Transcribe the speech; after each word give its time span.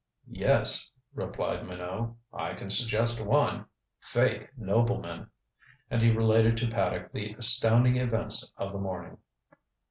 "Yes," 0.31 0.91
replied 1.13 1.67
Minot. 1.67 2.15
"I 2.33 2.55
can 2.55 2.71
suggest 2.71 3.23
one. 3.23 3.67
Fake 3.99 4.49
noblemen." 4.57 5.29
And 5.91 6.01
he 6.01 6.09
related 6.09 6.57
to 6.57 6.65
Mr. 6.65 6.71
Paddock 6.73 7.11
the 7.11 7.33
astounding 7.33 7.97
events 7.97 8.51
of 8.57 8.73
the 8.73 8.79
morning. 8.79 9.19